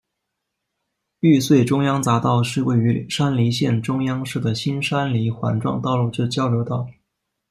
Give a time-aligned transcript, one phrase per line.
[1.19, 6.89] 玉穗中央匝道是位于山梨县中央市的新山梨环状道路之交流道。